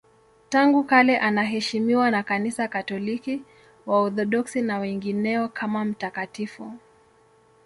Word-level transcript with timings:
Tangu 0.49 0.83
kale 0.83 1.17
anaheshimiwa 1.19 2.11
na 2.11 2.23
Kanisa 2.23 2.67
Katoliki, 2.67 3.41
Waorthodoksi 3.85 4.61
na 4.61 4.79
wengineo 4.79 5.47
kama 5.47 5.85
mtakatifu. 5.85 6.73